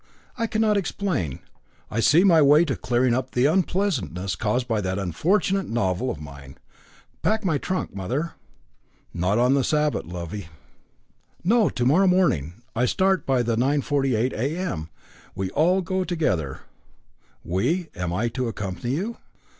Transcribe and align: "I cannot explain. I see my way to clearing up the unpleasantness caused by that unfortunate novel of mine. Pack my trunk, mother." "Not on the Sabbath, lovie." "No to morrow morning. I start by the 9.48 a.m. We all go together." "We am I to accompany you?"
"I 0.35 0.47
cannot 0.47 0.77
explain. 0.77 1.41
I 1.91 1.99
see 1.99 2.23
my 2.23 2.41
way 2.41 2.65
to 2.65 2.75
clearing 2.75 3.13
up 3.13 3.29
the 3.33 3.45
unpleasantness 3.45 4.35
caused 4.35 4.67
by 4.67 4.81
that 4.81 4.97
unfortunate 4.97 5.69
novel 5.69 6.09
of 6.09 6.19
mine. 6.19 6.57
Pack 7.21 7.45
my 7.45 7.59
trunk, 7.59 7.93
mother." 7.95 8.31
"Not 9.13 9.37
on 9.37 9.53
the 9.53 9.63
Sabbath, 9.63 10.05
lovie." 10.05 10.47
"No 11.43 11.69
to 11.69 11.85
morrow 11.85 12.07
morning. 12.07 12.63
I 12.75 12.85
start 12.85 13.27
by 13.27 13.43
the 13.43 13.55
9.48 13.55 14.33
a.m. 14.33 14.89
We 15.35 15.51
all 15.51 15.81
go 15.83 16.03
together." 16.03 16.61
"We 17.43 17.89
am 17.95 18.11
I 18.11 18.27
to 18.29 18.47
accompany 18.47 18.95
you?" 18.95 19.17